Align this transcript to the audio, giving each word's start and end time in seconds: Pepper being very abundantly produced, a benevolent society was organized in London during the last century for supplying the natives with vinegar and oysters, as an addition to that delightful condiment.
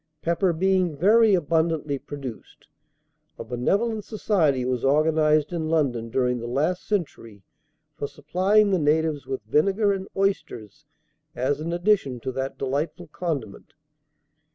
Pepper 0.23 0.51
being 0.51 0.97
very 0.97 1.35
abundantly 1.35 1.99
produced, 1.99 2.65
a 3.37 3.43
benevolent 3.43 4.03
society 4.03 4.65
was 4.65 4.83
organized 4.83 5.53
in 5.53 5.69
London 5.69 6.09
during 6.09 6.39
the 6.39 6.47
last 6.47 6.87
century 6.87 7.43
for 7.93 8.07
supplying 8.07 8.71
the 8.71 8.79
natives 8.79 9.27
with 9.27 9.43
vinegar 9.43 9.93
and 9.93 10.07
oysters, 10.17 10.85
as 11.35 11.59
an 11.59 11.71
addition 11.71 12.19
to 12.19 12.31
that 12.31 12.57
delightful 12.57 13.09
condiment. 13.09 13.75